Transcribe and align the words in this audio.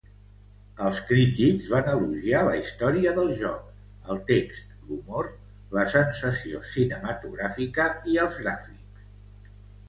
Els 0.83 0.99
crítics 1.09 1.65
van 1.73 1.89
elogiar 1.91 2.39
la 2.47 2.53
història 2.59 3.11
del 3.17 3.29
joc, 3.41 3.67
el 4.15 4.21
text, 4.31 4.71
l'humor, 4.87 5.29
la 5.77 5.85
sensació 5.97 6.63
cinematogràfica 6.71 7.87
i 8.15 8.19
els 8.25 8.41
gràfics. 8.41 9.53